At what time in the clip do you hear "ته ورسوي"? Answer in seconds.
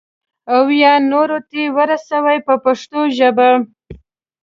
1.49-2.37